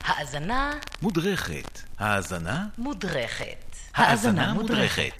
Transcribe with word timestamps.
האזנה 0.00 0.72
מודרכת. 1.02 1.80
האזנה? 1.98 2.66
מודרכת. 2.78 3.76
האזנה 3.94 4.54
מודרכת. 4.54 5.16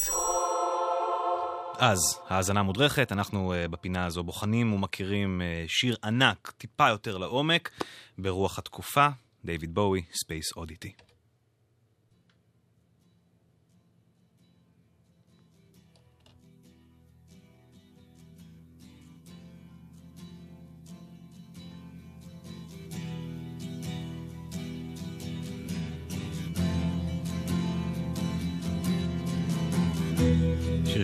אז, 1.79 1.98
האזנה 2.29 2.62
מודרכת, 2.62 3.12
אנחנו 3.12 3.53
אה, 3.53 3.69
בפינה 3.69 4.06
הזו 4.06 4.22
בוחנים 4.22 4.72
ומכירים 4.72 5.40
אה, 5.40 5.71
שיר 5.71 5.96
ענק, 6.04 6.53
טיפה 6.58 6.88
יותר 6.88 7.19
לעומק, 7.19 7.71
ברוח 8.19 8.58
התקופה, 8.58 9.08
דיוויד 9.45 9.74
בואי, 9.74 10.03
Space 10.14 10.56
Oddity. 10.56 10.92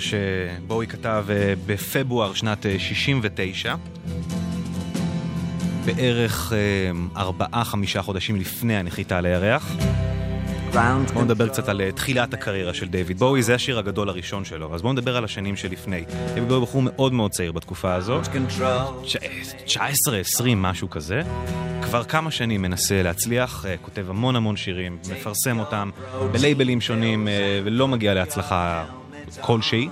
שיר 0.01 0.21
שבואי 0.59 0.87
כתב 0.87 1.25
אה, 1.31 1.55
בפברואר 1.67 2.35
שנת 2.35 2.67
69, 2.79 3.71
אה, 3.71 3.77
בערך 5.85 6.53
אה, 6.53 6.91
ארבעה-חמישה 7.17 8.03
חודשים 8.03 8.37
לפני 8.37 8.77
הנחיתה 8.77 9.19
על 9.19 9.27
הירח. 9.27 9.73
בואו 11.15 11.25
נדבר 11.25 11.49
קצת 11.49 11.69
על 11.69 11.91
תחילת 11.95 12.35
הקריירה 12.35 12.75
של 12.75 12.89
דיוויד 12.89 13.19
בואי, 13.19 13.43
זה 13.43 13.55
השיר 13.55 13.79
הגדול 13.79 14.09
הראשון 14.09 14.45
שלו, 14.45 14.75
אז 14.75 14.83
בואו 14.83 14.93
נדבר 14.93 15.17
על 15.17 15.25
השנים 15.25 15.57
שלפני. 15.57 16.05
דיוויד 16.35 16.49
בואי 16.49 16.61
בחור 16.61 16.83
מאוד 16.85 17.13
מאוד 17.13 17.31
צעיר 17.31 17.53
בתקופה 17.53 17.95
הזו, 17.95 18.21
19-20, 19.67 19.79
משהו 20.57 20.91
כזה. 20.91 21.21
כבר 21.83 22.05
כמה 22.05 22.31
שנים 22.31 22.63
מנסה 22.63 23.03
להצליח, 23.03 23.65
כותב 23.83 24.11
המון 24.11 24.37
המון 24.37 24.57
שירים, 24.57 24.99
מפרסם 25.13 25.59
אותם 25.59 25.91
בלייבלים 26.33 26.81
שונים, 26.81 27.29
ולא 27.65 27.89
מגיע 27.89 28.15
להצלחה 28.15 28.85
כלשהי. 29.41 29.89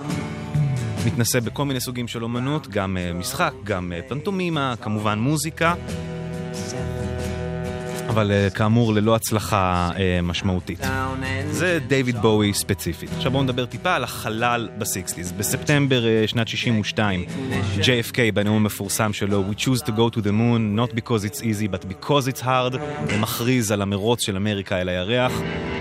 מתנסה 1.07 1.41
בכל 1.41 1.65
מיני 1.65 1.79
סוגים 1.79 2.07
של 2.07 2.23
אומנות, 2.23 2.67
גם 2.67 2.97
אה, 2.97 3.13
משחק, 3.13 3.53
גם 3.63 3.93
אה, 3.95 3.99
פנטומימה, 4.07 4.73
כמובן 4.81 5.19
מוזיקה. 5.19 5.73
אבל 8.09 8.31
אה, 8.31 8.49
כאמור 8.49 8.93
ללא 8.93 9.15
הצלחה 9.15 9.89
משמעותית. 10.23 10.79
זה 11.51 11.79
דיוויד 11.87 12.17
בואי 12.17 12.53
ספציפית. 12.53 13.09
עכשיו 13.17 13.31
בואו 13.31 13.43
נדבר 13.43 13.65
טיפה 13.65 13.95
על 13.95 14.03
החלל 14.03 14.69
בסיקסטיז. 14.77 15.31
בספטמבר 15.31 16.03
שנת 16.27 16.47
62, 16.47 17.25
JFK 17.79 18.17
בנאום 18.33 18.55
המפורסם 18.55 19.13
שלו, 19.13 19.43
We 19.51 19.55
choose 19.55 19.81
to 19.81 19.89
go 19.89 20.15
to 20.15 20.19
the 20.19 20.31
moon, 20.31 20.79
not 20.79 20.95
because 20.95 21.25
it's 21.25 21.41
easy, 21.41 21.67
but 21.67 21.87
because 21.87 22.27
it's 22.27 22.41
hard, 22.41 22.77
ומכריז 23.07 23.71
על 23.71 23.81
המרוץ 23.81 24.21
של 24.21 24.35
אמריקה 24.35 24.81
אל 24.81 24.89
הירח. 24.89 25.31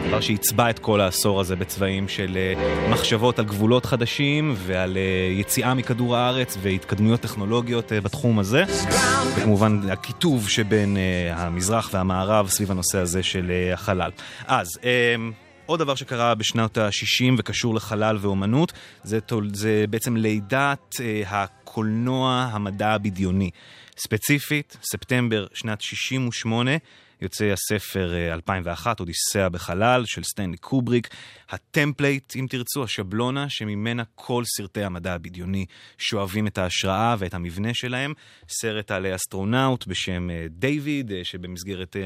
דבר 0.09 0.21
שעיצבה 0.21 0.71
את 0.71 0.79
כל 0.79 1.01
העשור 1.01 1.41
הזה 1.41 1.57
בצבעים 1.57 2.09
של 2.09 2.39
uh, 2.57 2.91
מחשבות 2.91 3.39
על 3.39 3.45
גבולות 3.45 3.87
חדשים 3.87 4.55
ועל 4.59 4.95
uh, 4.95 5.41
יציאה 5.41 5.75
מכדור 5.75 6.17
הארץ 6.17 6.59
והתקדמויות 6.63 7.21
טכנולוגיות 7.21 7.93
uh, 7.93 7.95
בתחום 8.05 8.39
הזה. 8.39 8.65
וכמובן 9.37 9.81
הקיטוב 9.91 10.49
שבין 10.49 10.97
המזרח 11.31 11.91
והמערב 11.93 12.49
סביב 12.49 12.71
הנושא 12.71 12.99
הזה 12.99 13.23
של 13.23 13.53
החלל. 13.73 14.11
אז... 14.47 14.69
עוד 15.69 15.81
דבר 15.81 15.95
שקרה 15.95 16.35
בשנות 16.35 16.79
ה-60 16.79 17.35
וקשור 17.39 17.75
לחלל 17.75 18.19
ואומנות, 18.21 18.73
זה, 19.03 19.19
זה 19.53 19.85
בעצם 19.91 20.17
לידת 20.17 20.95
uh, 20.95 21.01
הקולנוע 21.29 22.49
המדע 22.53 22.89
הבדיוני. 22.89 23.51
ספציפית, 23.99 24.77
ספטמבר 24.83 25.47
שנת 25.55 25.81
68, 25.81 26.71
יוצא 27.21 27.45
הסרט 27.45 28.33
2001, 28.33 28.87
אה, 28.87 28.95
אודיסאה 29.01 29.49
בחלל, 29.49 30.05
של 30.05 30.23
סטנלי 30.23 30.57
קובריק. 30.57 31.09
ה 31.51 31.59
template, 31.59 32.33
אם 32.37 32.47
תרצו, 32.51 32.85
השבלונה, 32.85 33.49
שממנה 33.49 34.03
כל 34.15 34.43
סרטי 34.57 34.85
המדע 34.85 35.15
הבדיוני 35.15 35.67
שואבים 35.99 36.47
את 36.47 36.59
ההשראה 36.59 37.17
ואת 37.19 37.35
המבנה 37.35 37.75
שלהם. 37.75 38.13
סרט 38.49 38.91
על 38.91 39.15
אסטרונאוט 39.15 39.87
בשם 39.87 40.31
אה, 40.31 40.47
דיוויד, 40.51 41.13
אה, 41.13 41.25
שבמסגרת 41.25 41.97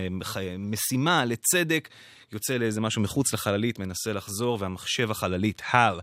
משימה 0.58 1.24
לצדק, 1.24 1.88
יוצא 2.32 2.56
לאיזה 2.56 2.80
משהו 2.80 3.02
מחוץ 3.02 3.34
לחללית, 3.34 3.78
מנסה 3.78 4.12
לחזור, 4.12 4.58
והמחשב 4.60 5.10
החללית, 5.10 5.62
הל, 5.70 6.00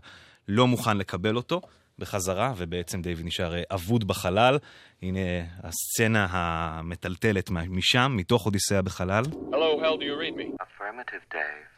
לא 0.48 0.66
מוכן 0.66 0.96
לקבל 0.96 1.36
אותו. 1.36 1.60
בחזרה, 1.98 2.52
ובעצם 2.56 3.02
דיוויד 3.02 3.26
נשאר 3.26 3.54
אה, 3.54 3.62
אבוד 3.74 4.08
בחלל. 4.08 4.58
הנה 5.02 5.20
הסצנה 5.62 6.26
המטלטלת 6.30 7.50
משם, 7.50 8.12
מתוך 8.16 8.46
אודיסאה 8.46 8.82
בחלל. 8.82 9.22
Hello, 9.50 9.78
Hal, 9.80 9.96
do 9.96 10.04
you 10.04 10.16
read 10.16 10.36
me? 10.36 10.46
Affirmative, 10.60 11.22
Dave. 11.32 11.68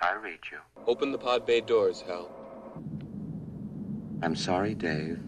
I 0.00 0.12
read 0.26 0.42
you. 0.52 0.58
Open 0.92 1.12
the 1.12 1.18
pod 1.18 1.46
bay 1.46 1.60
doors, 1.60 1.98
Hal. 2.08 2.24
I'm 4.24 4.36
sorry, 4.48 4.74
Dave. 4.74 5.18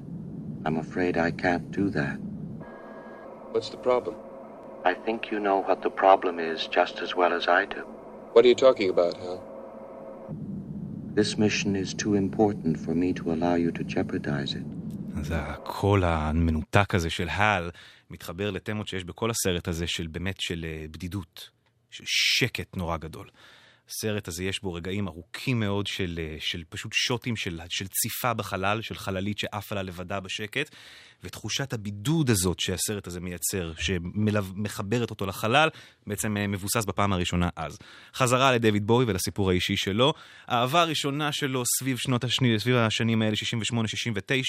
I'm 0.66 0.78
afraid 0.87 1.16
I 1.28 1.31
can't 1.44 1.66
do 1.81 1.84
that. 1.99 2.19
What's 3.53 3.71
the 3.75 3.82
problem? 3.91 4.16
I 4.84 4.94
think 5.05 5.31
you 5.31 5.38
know 5.47 5.59
what 5.69 5.82
the 5.87 5.91
problem 6.05 6.34
is 6.53 6.59
just 6.78 6.94
as 7.05 7.11
well 7.21 7.32
as 7.38 7.44
I 7.61 7.62
do. 7.76 7.82
What 8.32 8.44
are 8.44 8.49
you 8.49 8.61
talking 8.66 8.91
about, 8.91 9.15
Hal? 9.25 9.38
This 11.15 11.39
mission 11.39 11.77
is 11.77 11.95
too 11.95 12.15
important 12.15 12.75
for 12.85 12.95
me 13.03 13.13
to 13.21 13.25
allow 13.35 13.55
you 13.55 13.71
to 13.79 13.85
jeopardize 13.85 14.55
it. 14.55 14.65
אז 15.17 15.33
הקול 15.37 16.05
המנותק 16.05 16.95
הזה 16.95 17.11
של 17.11 17.29
הל 17.29 17.71
מתחבר 18.11 18.51
לתמות 18.51 18.89
שיש 18.89 19.05
בכל 19.05 19.31
הסרט 19.31 19.69
הזה 19.69 19.87
של 19.87 20.07
באמת 20.07 20.41
של 20.41 20.65
אה, 20.69 20.87
בדידות, 20.91 21.51
של 21.91 22.05
שקט 22.07 22.77
נורא 22.77 22.97
גדול. 22.97 23.29
הסרט 23.89 24.28
הזה 24.28 24.45
יש 24.45 24.62
בו 24.62 24.72
רגעים 24.72 25.09
ארוכים 25.09 25.61
מאוד 25.61 25.87
של, 25.87 26.21
אה, 26.22 26.37
של 26.41 26.62
פשוט 26.69 26.93
שוטים 26.93 27.37
של, 27.37 27.61
של 27.69 27.87
ציפה 27.87 28.34
בחלל, 28.34 28.83
של 28.83 28.95
חללית 28.95 29.39
שעפה 29.39 29.75
לה 29.75 29.83
לבדה 29.83 30.21
בשקט, 30.21 30.75
ותחושת 31.25 31.72
הבידוד 31.72 32.31
הזאת 32.31 32.61
שהסרט 32.61 33.06
הזה 33.06 33.21
מייצר, 33.21 33.73
שמחברת 33.78 35.11
אותו 35.11 35.27
לחלל, 35.27 35.69
בעצם 36.06 36.37
אה, 36.37 36.47
מבוסס 36.47 36.84
בפעם 36.84 37.12
הראשונה 37.12 37.49
אז. 37.56 37.78
חזרה 38.15 38.53
לדויד 38.53 38.87
בואי 38.87 39.06
ולסיפור 39.09 39.50
האישי 39.50 39.77
שלו. 39.77 40.15
האהבה 40.47 40.81
הראשונה 40.81 41.33
שלו 41.33 41.62
סביב 41.78 41.97
שנות 41.97 42.25
השני, 42.25 42.61
סביב 42.61 42.77
השנים 42.77 43.23
האלה, 43.23 43.37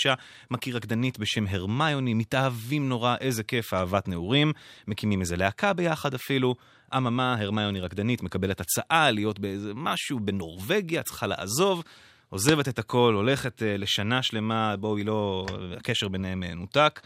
68-69, 0.08 0.10
מכיר 0.52 0.76
רקדנית 0.76 1.20
בשם 1.20 1.48
הרמיוני, 1.48 2.14
מתאהבים 2.14 2.90
נורא, 2.90 3.16
איזה 3.22 3.44
כיף, 3.44 3.74
אהבת 3.74 4.08
נעורים, 4.08 4.54
מקימים 4.88 5.22
איזה 5.22 5.36
להקה 5.38 5.74
ביחד 5.74 6.14
אפילו. 6.14 6.56
אממה, 6.98 7.36
הרמיוני 7.40 7.80
רקדנית 7.80 8.24
מקבלת 8.24 8.62
הצעה 8.62 9.12
להיות 9.12 9.40
באיזה 9.40 9.72
משהו 9.76 10.20
בנורבגיה, 10.20 11.04
צריכה 11.04 11.28
לעזוב. 11.28 11.84
עוזבת 12.30 12.68
את 12.68 12.80
הכל, 12.80 13.14
הולכת 13.16 13.62
uh, 13.62 13.66
לשנה 13.78 14.24
שלמה, 14.24 14.76
בואו 14.76 14.98
היא 14.98 15.06
לא... 15.06 15.46
הקשר 15.78 16.08
ביניהם 16.08 16.44
uh, 16.44 16.56
נותק. 16.56 17.02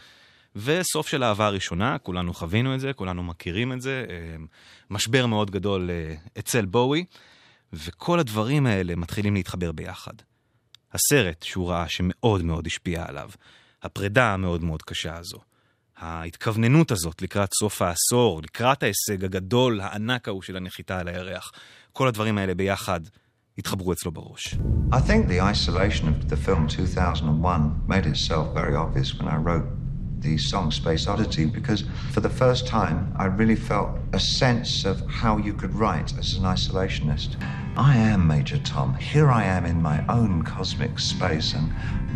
וסוף 0.56 1.08
של 1.08 1.24
אהבה 1.24 1.46
הראשונה, 1.46 1.98
כולנו 1.98 2.34
חווינו 2.34 2.74
את 2.74 2.80
זה, 2.80 2.92
כולנו 2.92 3.22
מכירים 3.22 3.72
את 3.72 3.80
זה, 3.80 4.04
uh, 4.08 4.40
משבר 4.90 5.26
מאוד 5.26 5.50
גדול 5.50 5.90
אצל 6.38 6.64
בואי, 6.64 7.04
וכל 7.72 8.18
הדברים 8.18 8.66
האלה 8.66 8.96
מתחילים 8.96 9.34
להתחבר 9.34 9.72
ביחד. 9.72 10.14
הסרט 10.92 11.42
שהוא 11.42 11.70
ראה 11.70 11.88
שמאוד 11.88 12.42
מאוד 12.42 12.66
השפיע 12.66 13.04
עליו, 13.08 13.30
הפרידה 13.82 14.34
המאוד 14.34 14.64
מאוד 14.64 14.82
קשה 14.82 15.16
הזו, 15.16 15.38
ההתכווננות 15.99 16.91
הזאת 16.91 17.21
לקראת 17.21 17.53
סוף 17.53 17.81
העשור, 17.81 18.41
לקראת 18.43 18.83
ההישג 18.83 19.25
הגדול, 19.25 19.81
הענק 19.81 20.27
ההוא 20.27 20.41
של 20.41 20.57
הנחיתה 20.57 20.99
על 20.99 21.07
הירח, 21.07 21.51
כל 21.93 22.07
הדברים 22.07 22.37
האלה 22.37 22.53
ביחד 22.53 22.99
התחברו 23.57 23.93
אצלו 23.93 24.11
בראש. 24.11 24.55
I 24.91 24.99
think 24.99 25.27
the 25.27 25.39
isolation 25.39 26.07
of 26.07 26.29
the 26.29 26.37
film 26.37 26.67
2001 26.67 27.87
made 27.87 28.05
itself 28.05 28.53
very 28.53 28.75
obvious 28.75 29.17
when 29.17 29.27
I 29.27 29.37
wrote 29.37 29.65
the 30.19 30.37
song 30.37 30.71
Space 30.71 31.07
Oddity 31.07 31.45
because 31.45 31.83
for 32.11 32.19
the 32.19 32.29
first 32.29 32.67
time 32.67 33.13
I 33.15 33.25
really 33.25 33.55
felt 33.55 33.89
a 34.13 34.19
sense 34.19 34.85
of 34.85 34.95
how 35.21 35.37
you 35.37 35.53
could 35.53 35.73
write 35.73 36.17
as 36.17 36.33
an 36.33 36.43
isolationist. 36.43 37.31
I 37.77 37.95
am 37.97 38.27
Major 38.27 38.57
Tom. 38.57 38.95
Here 38.95 39.29
I 39.29 39.43
am 39.43 39.65
in 39.65 39.81
my 39.81 39.97
own 40.07 40.43
cosmic 40.43 40.99
space 40.99 41.53
and 41.53 41.67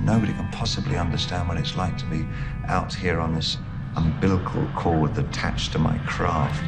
nobody 0.03 0.33
can 0.33 0.49
possibly 0.51 0.97
understand 0.97 1.47
what 1.47 1.57
it's 1.57 1.75
like 1.75 1.97
to 1.99 2.05
be 2.05 2.25
out 2.67 2.93
here 2.93 3.19
on 3.19 3.35
this 3.35 3.57
umbilical 3.96 4.64
cord 4.82 5.12
attached 5.18 5.72
to 5.72 5.78
my 5.78 5.96
craft. 6.08 6.64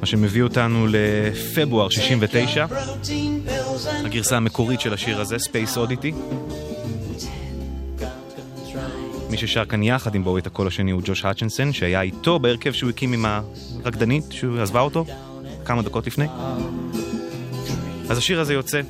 מה 0.00 0.06
שמביא 0.06 0.42
אותנו 0.42 0.86
לפברואר 0.88 1.88
69, 1.88 2.66
הגרסה 4.04 4.36
המקורית 4.36 4.80
של 4.80 4.94
השיר 4.94 5.20
הזה, 5.20 5.36
Space 5.36 5.76
Oddity. 5.76 6.14
מי 9.30 9.36
ששר 9.36 9.64
כאן 9.64 9.82
יחד 9.82 10.14
עם 10.14 10.24
בואו 10.24 10.38
את 10.38 10.46
הקול 10.46 10.66
השני 10.66 10.90
הוא 10.90 11.02
ג'וש 11.04 11.24
האצ'נסון, 11.24 11.72
שהיה 11.72 12.02
איתו 12.02 12.38
בהרכב 12.38 12.72
שהוא 12.72 12.90
הקים 12.90 13.12
עם 13.12 13.24
הרקדנית, 13.84 14.24
שהוא 14.30 14.60
עזבה 14.60 14.80
אותו 14.80 15.04
כמה 15.64 15.82
דקות 15.82 16.06
לפני. 16.06 16.26
אז 18.10 18.18
השיר 18.18 18.40
הזה 18.40 18.54
יוצא, 18.54 18.80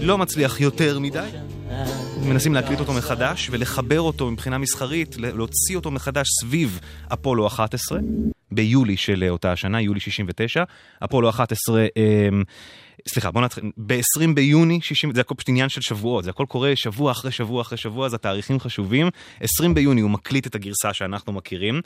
לא 0.00 0.18
מצליח 0.18 0.60
יותר 0.60 0.98
מדי, 0.98 1.28
מנסים 2.24 2.54
להקליט 2.54 2.80
אותו 2.80 2.92
מחדש 2.92 3.48
ולחבר 3.50 4.00
אותו 4.00 4.30
מבחינה 4.30 4.58
מסחרית, 4.58 5.16
להוציא 5.16 5.76
אותו 5.76 5.90
מחדש 5.90 6.26
סביב 6.40 6.80
אפולו 7.12 7.46
11, 7.46 7.98
ביולי 8.52 8.96
של 8.96 9.24
אותה 9.30 9.52
השנה, 9.52 9.80
יולי 9.80 10.00
69. 10.00 10.62
אפולו 11.04 11.30
11, 11.30 11.86
אמ, 11.96 12.42
סליחה, 13.08 13.30
בוא 13.30 13.40
נתחיל, 13.40 13.70
ב-20 13.76 14.34
ביוני 14.34 14.80
60, 14.82 15.14
זה 15.14 15.20
הכל 15.20 15.34
פשוט 15.34 15.48
עניין 15.48 15.68
של 15.68 15.80
שבועות, 15.80 16.24
זה 16.24 16.30
הכל 16.30 16.44
קורה 16.48 16.76
שבוע 16.76 17.12
אחרי 17.12 17.30
שבוע 17.32 17.62
אחרי 17.62 17.78
שבוע, 17.78 18.06
אז 18.06 18.14
התאריכים 18.14 18.60
חשובים. 18.60 19.08
20 19.40 19.74
ביוני 19.74 20.00
הוא 20.00 20.10
מקליט 20.10 20.46
את 20.46 20.54
הגרסה 20.54 20.92
שאנחנו 20.92 21.32
מכירים, 21.32 21.80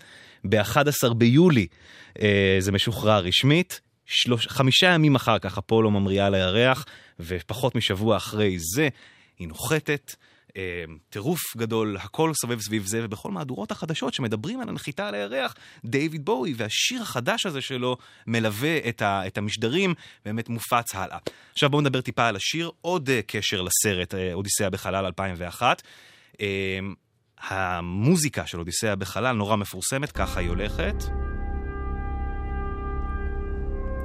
ב-11 0.44 1.14
ביולי 1.14 1.66
אה, 2.22 2.56
זה 2.58 2.72
משוחרר 2.72 3.24
רשמית, 3.24 3.80
שלוש, 4.06 4.46
חמישה 4.46 4.86
ימים 4.86 5.14
אחר 5.14 5.38
כך 5.38 5.58
אפולו 5.58 5.90
ממריאה 5.90 6.26
על 6.26 6.34
הירח, 6.34 6.84
ופחות 7.20 7.74
משבוע 7.74 8.16
אחרי 8.16 8.56
זה 8.58 8.88
היא 9.38 9.48
נוחתת. 9.48 10.14
אה, 10.56 10.84
טירוף 11.10 11.40
גדול, 11.56 11.96
הכל 11.96 12.32
סובב 12.34 12.60
סביב 12.60 12.86
זה, 12.86 13.00
ובכל 13.04 13.30
מהדורות 13.30 13.70
החדשות 13.70 14.14
שמדברים 14.14 14.60
על 14.60 14.68
הנחיתה 14.68 15.08
על 15.08 15.14
הירח, 15.14 15.54
דיוויד 15.84 16.24
בואי 16.24 16.54
והשיר 16.56 17.02
החדש 17.02 17.46
הזה 17.46 17.60
שלו 17.60 17.96
מלווה 18.26 18.78
את, 18.88 19.02
ה, 19.02 19.26
את 19.26 19.38
המשדרים, 19.38 19.94
באמת 20.24 20.48
מופץ 20.48 20.94
הלאה. 20.94 21.18
עכשיו 21.52 21.70
בואו 21.70 21.82
נדבר 21.82 22.00
טיפה 22.00 22.26
על 22.26 22.36
השיר, 22.36 22.70
עוד 22.80 23.08
uh, 23.08 23.12
קשר 23.26 23.62
לסרט 23.62 24.14
uh, 24.14 24.16
אודיסאה 24.32 24.70
בחלל 24.70 25.04
2001. 25.04 25.82
Uh, 26.32 26.38
המוזיקה 27.40 28.46
של 28.46 28.58
אודיסאה 28.58 28.96
בחלל 28.96 29.36
נורא 29.36 29.56
מפורסמת, 29.56 30.12
ככה 30.12 30.40
היא 30.40 30.48
הולכת. 30.48 30.94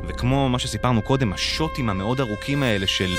וכמו 0.07 0.49
מה 0.49 0.59
שסיפרנו 0.59 1.01
קודם, 1.01 1.33
השוטים 1.33 1.89
המאוד 1.89 2.19
ארוכים 2.19 2.63
האלה 2.63 2.87
של 2.87 3.15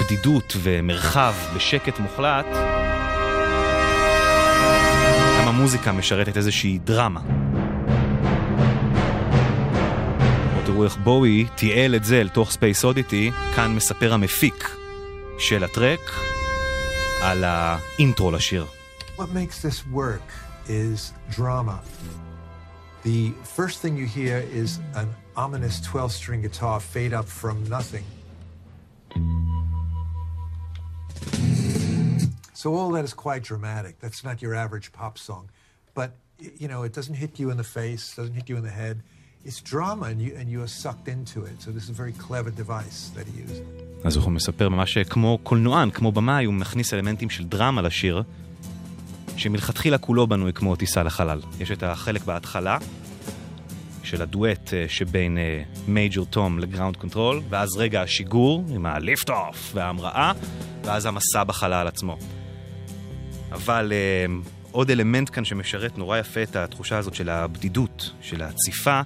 בדידות 0.00 0.56
ומרחב 0.62 1.34
בשקט 1.56 1.98
מוחלט, 1.98 2.46
גם 5.40 5.48
המוזיקה 5.48 5.92
משרתת 5.92 6.36
איזושהי 6.36 6.78
דרמה. 6.78 7.20
תראו 10.66 10.84
איך 10.84 10.96
בואי 10.96 11.46
תיעל 11.54 11.94
את 11.94 12.04
זה 12.04 12.20
אל 12.20 12.28
תוך 12.28 12.50
Space 12.50 12.84
Oddity, 12.84 13.30
כאן 13.56 13.74
מספר 13.76 14.12
המפיק 14.12 14.70
של 15.38 15.64
ה 15.64 15.70
track 15.70 16.00
על 17.22 17.44
ה 17.44 17.58
intro 17.58 18.30
לשיר. 18.30 18.66
What 19.18 19.20
makes 19.20 19.62
this 19.62 19.94
work 19.94 20.28
is 20.68 21.12
drama. 21.36 21.78
The 23.04 23.32
first 23.58 23.76
thing 23.82 23.96
you 23.96 24.06
hear 24.06 24.38
is 24.52 24.80
an 24.94 25.08
ominous 25.36 25.80
12 25.80 26.12
string 26.12 26.42
guitar 26.42 26.80
fade 26.80 27.14
up 27.14 27.28
from 27.40 27.56
nothing. 27.68 28.04
So 32.60 32.66
all 32.78 32.90
that 32.96 33.04
is 33.10 33.14
quite 33.26 33.42
dramatic. 33.50 33.94
That's 34.04 34.22
not 34.28 34.36
your 34.44 34.54
average 34.64 34.88
pop 34.98 35.14
song. 35.28 35.44
But, 35.98 36.10
you 36.62 36.68
know, 36.72 36.80
it 36.88 36.92
doesn't 36.98 37.18
hit 37.24 37.32
you 37.40 37.46
in 37.52 37.58
the 37.62 37.68
face, 37.78 38.02
doesn't 38.20 38.36
hit 38.40 38.46
you 38.50 38.56
in 38.60 38.64
the 38.70 38.76
head. 38.82 38.96
It's 39.48 39.60
drama 39.72 40.04
and 40.12 40.18
you, 40.24 40.30
and 40.38 40.46
you 40.52 40.60
are 40.66 40.72
sucked 40.82 41.08
into 41.16 41.38
it. 41.50 41.56
So 41.64 41.68
this 41.76 41.84
is 41.86 41.90
a 41.96 41.98
very 42.02 42.14
clever 42.26 42.50
device 42.62 43.00
that 43.16 43.26
he 43.26 43.34
used. 43.44 43.62
אז 44.04 44.16
הוא 44.16 44.32
מספר 44.32 44.68
ממש 44.68 44.98
כמו 44.98 45.38
קולנוען, 45.42 45.90
כמו 45.90 46.12
במאי, 46.12 46.44
הוא 46.44 46.54
מכניס 46.54 46.94
אלמנטים 46.94 47.30
של 47.30 47.44
דרמה 47.44 47.82
לשיר, 47.82 48.22
שמלכתחילה 49.36 49.98
כולו 49.98 50.26
בנוי 50.26 50.52
כמו 50.52 50.76
טיסה 50.76 51.02
לחלל. 51.02 51.40
יש 51.60 51.70
את 51.70 51.82
החלק 51.82 52.24
בהתחלה, 52.24 52.78
של 54.02 54.22
הדואט 54.22 54.74
אה, 54.74 54.84
שבין 54.88 55.38
Major 55.88 56.26
Tom 56.26 56.58
ל 56.58 56.63
Ground 56.63 56.96
Control, 56.96 57.42
ואז 57.48 57.68
רגע 57.76 58.02
השיגור 58.02 58.64
עם 58.68 58.86
ה 58.86 59.30
liftoff 59.30 59.70
וההמראה, 59.74 60.32
ואז 60.84 61.06
המסע 61.06 61.44
בחלל 61.44 61.86
עצמו. 61.86 62.16
אבל 63.56 63.92
uh, 63.92 64.48
עוד 64.72 64.90
אלמנט 64.90 65.30
כאן 65.32 65.44
שמשרת 65.44 65.98
נורא 65.98 66.18
יפה 66.18 66.42
את 66.42 66.56
התחושה 66.56 66.98
הזאת 66.98 67.14
של 67.14 67.28
הבדידות, 67.28 68.10
של 68.20 68.42
הציפה, 68.42 69.00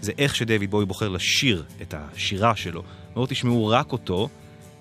זה 0.00 0.12
איך 0.18 0.34
שדויד 0.34 0.70
בוי 0.70 0.86
בוחר 0.86 1.08
לשיר 1.08 1.64
את 1.82 1.94
השירה 1.98 2.56
שלו. 2.56 2.82
לא 3.16 3.26
תשמעו 3.28 3.66
רק 3.66 3.92
אותו, 3.92 4.28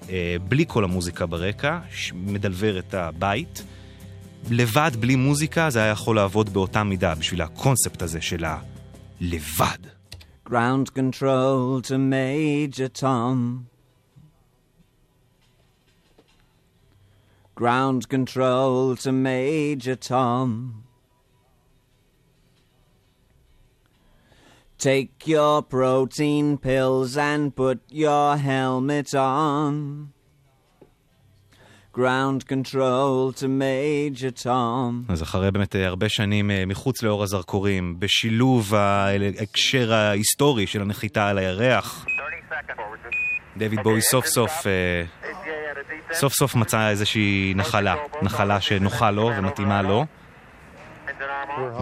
uh, 0.01 0.07
בלי 0.47 0.65
כל 0.67 0.83
המוזיקה 0.83 1.25
ברקע, 1.25 1.79
מדלבר 2.13 2.79
את 2.79 2.93
הבית. 2.93 3.63
לבד, 4.51 4.91
בלי 4.99 5.15
מוזיקה, 5.15 5.69
זה 5.69 5.79
היה 5.79 5.91
יכול 5.91 6.15
לעבוד 6.15 6.53
באותה 6.53 6.83
מידה 6.83 7.15
בשביל 7.15 7.41
הקונספט 7.41 8.01
הזה 8.01 8.21
של 8.21 8.45
הלבד. 8.45 9.77
Ground 10.49 10.89
control 10.99 11.81
to 11.81 11.97
Major 11.97 13.01
Tom. 13.01 13.74
Ground 17.55 18.09
control 18.09 18.97
to 18.97 19.11
Major 19.13 19.95
Tom. 19.95 20.83
Take 24.77 25.25
your 25.25 25.61
protein 25.61 26.57
pills 26.57 27.15
and 27.15 27.55
put 27.55 27.79
your 27.89 28.35
helmet 28.35 29.15
on. 29.15 30.11
Ground 31.93 32.45
control 32.45 33.31
to 33.31 33.47
Major 33.47 34.31
Tom. 34.43 35.05
אז 35.09 35.23
אחרי 35.23 35.51
באמת 35.51 35.75
הרבה 35.75 36.09
שנים 36.09 36.51
מחוץ 36.67 37.03
לאור 37.03 37.23
הזרקורים, 37.23 37.99
בשילוב 37.99 38.75
ההקשר 38.75 39.93
ההיסטורי 39.93 40.67
של 40.67 40.81
הנחיתה 40.81 41.27
על 41.27 41.37
הירח, 41.37 42.05
דויד 43.57 43.79
בואי 43.83 44.01
סוף 44.01 44.25
סוף 44.25 44.51
סוף 46.11 46.33
סוף 46.33 46.55
מצא 46.55 46.89
איזושהי 46.89 47.53
נחלה, 47.55 47.95
נחלה 48.21 48.61
שנוחה 48.61 49.11
לו 49.11 49.31
ומתאימה 49.37 49.81
לו. 49.81 50.05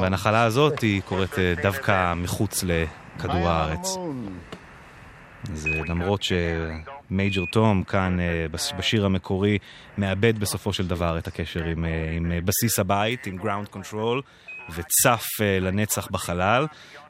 והנחלה 0.01 0.43
הזאת 0.43 0.79
היא 0.79 1.01
קורית 1.01 1.39
אה, 1.39 1.53
דווקא 1.61 2.13
מחוץ 2.13 2.63
לכדור 2.63 3.49
הארץ. 3.49 3.97
אז 5.51 5.67
אה, 5.67 5.81
למרות 5.87 6.21
ש 6.23 6.58
Major 6.58 7.45
Tom 7.51 7.83
כאן 7.83 8.19
אה, 8.19 8.45
בשיר 8.77 9.05
המקורי 9.05 9.57
מאבד 9.97 10.39
בסופו 10.39 10.73
של 10.73 10.87
דבר 10.87 11.17
את 11.17 11.27
הקשר 11.27 11.63
עם, 11.63 11.85
עם 12.15 12.31
בסיס 12.45 12.79
הבית, 12.79 13.27
עם 13.27 13.37
Ground 13.37 13.67
Control, 13.67 14.21
וצף 14.69 15.25
לנצח 15.61 16.07
בחלל. 16.11 16.65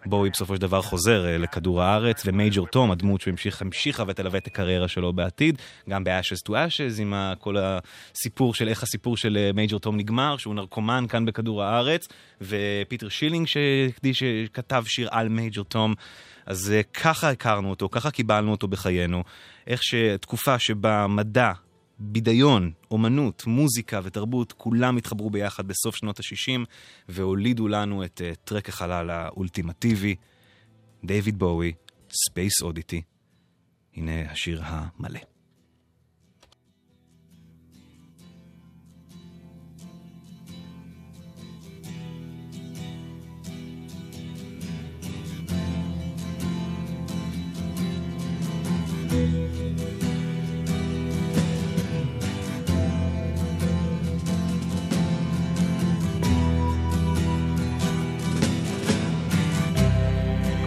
בואי 0.05 0.29
בסופו 0.29 0.55
של 0.55 0.61
דבר 0.61 0.81
חוזר 0.81 1.25
אה, 1.25 1.37
לכדור 1.37 1.81
הארץ, 1.81 2.23
ומייג'ור 2.25 2.67
תום, 2.67 2.91
הדמות 2.91 3.21
שהמשיכה 3.21 4.03
ותלווה 4.07 4.37
את 4.37 4.47
הקריירה 4.47 4.87
שלו 4.87 5.13
בעתיד, 5.13 5.61
גם 5.89 6.03
ב-Ashes 6.03 6.49
to 6.49 6.51
Ashes, 6.51 7.01
עם 7.01 7.13
כל 7.39 7.55
הסיפור 7.59 8.53
של 8.53 8.67
איך 8.67 8.83
הסיפור 8.83 9.17
של 9.17 9.51
מייג'ור 9.53 9.79
תום 9.79 9.97
נגמר, 9.97 10.37
שהוא 10.37 10.55
נרקומן 10.55 11.05
כאן 11.09 11.25
בכדור 11.25 11.63
הארץ, 11.63 12.07
ופיטר 12.41 13.09
שילינג 13.09 13.47
שכתב 14.13 14.83
שיר 14.87 15.07
על 15.11 15.29
מייג'ור 15.29 15.65
תום. 15.65 15.93
אז 16.45 16.71
אה, 16.71 16.83
ככה 16.83 17.29
הכרנו 17.29 17.69
אותו, 17.69 17.89
ככה 17.89 18.11
קיבלנו 18.11 18.51
אותו 18.51 18.67
בחיינו. 18.67 19.23
איך 19.67 19.83
שתקופה 19.83 20.59
שבה 20.59 21.07
מדע 21.07 21.51
בידיון, 21.99 22.71
אומנות, 22.91 23.43
מוזיקה 23.47 23.99
ותרבות, 24.03 24.51
כולם 24.51 24.97
התחברו 24.97 25.29
ביחד 25.29 25.67
בסוף 25.67 25.95
שנות 25.95 26.19
ה-60 26.19 26.65
והולידו 27.09 27.67
לנו 27.67 28.03
את 28.03 28.21
אה, 28.21 28.35
track 28.45 28.69
החלל 28.69 29.09
האולטימטיבי, 29.09 30.15
דיוויד 31.03 31.39
בואי, 31.39 31.73
Space 32.11 32.61
Oddity. 32.61 33.01
הנה 33.95 34.31
השיר 34.31 34.61
המלא. 34.63 35.19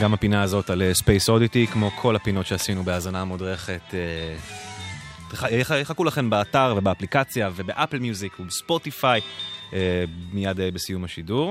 גם 0.00 0.14
הפינה 0.14 0.42
הזאת 0.42 0.70
על 0.70 0.82
אה, 0.82 0.94
Space 0.94 1.28
Oddity, 1.28 1.66
כמו 1.66 1.90
כל 1.90 2.16
הפינות 2.16 2.46
שעשינו 2.46 2.84
בהאזנה 2.84 3.24
מודרכת. 3.24 3.94
אה, 3.94 5.78
יחכו 5.80 6.04
לכם 6.04 6.30
באתר 6.30 6.74
ובאפליקציה 6.76 7.50
וב 7.56 7.68
Apple 7.68 7.98
Music 7.98 8.40
וב 8.40 8.58
Spotify 8.58 9.20
אה, 9.72 10.04
מיד 10.32 10.56
בסיום 10.74 11.04
השידור. 11.04 11.48